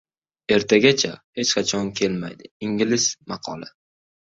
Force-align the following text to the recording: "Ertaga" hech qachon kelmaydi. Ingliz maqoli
"Ertaga" 0.55 0.93
hech 1.39 1.53
qachon 1.59 1.95
kelmaydi. 2.03 2.53
Ingliz 2.71 3.11
maqoli 3.33 3.75